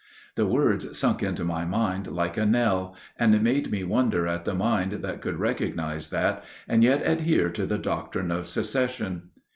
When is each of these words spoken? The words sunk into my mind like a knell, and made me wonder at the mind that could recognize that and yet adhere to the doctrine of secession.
The 0.33 0.47
words 0.47 0.97
sunk 0.97 1.21
into 1.21 1.43
my 1.43 1.63
mind 1.63 2.07
like 2.07 2.35
a 2.35 2.43
knell, 2.43 2.95
and 3.19 3.39
made 3.43 3.69
me 3.69 3.83
wonder 3.83 4.25
at 4.25 4.45
the 4.45 4.55
mind 4.55 4.93
that 5.03 5.21
could 5.21 5.37
recognize 5.37 6.07
that 6.09 6.43
and 6.67 6.83
yet 6.83 7.03
adhere 7.05 7.51
to 7.51 7.67
the 7.67 7.77
doctrine 7.77 8.31
of 8.31 8.47
secession. 8.47 9.29